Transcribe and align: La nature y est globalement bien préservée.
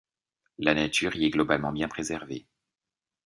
La 0.57 0.73
nature 0.73 1.15
y 1.15 1.25
est 1.25 1.29
globalement 1.29 1.71
bien 1.71 1.87
préservée. 1.87 2.47